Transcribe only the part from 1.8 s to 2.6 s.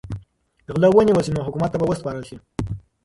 وسپارل شي.